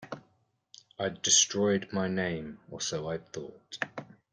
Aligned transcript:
I'd 0.97 1.21
destroyed 1.21 1.93
my 1.93 2.07
name, 2.07 2.57
or 2.71 2.81
so 2.81 3.07
I 3.07 3.19
thought. 3.19 3.77